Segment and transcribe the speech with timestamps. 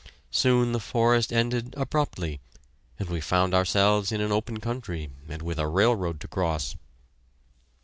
[0.31, 2.39] Soon the forest ended abruptly,
[2.97, 6.75] and we found ourselves in an open country, and with a railroad to cross.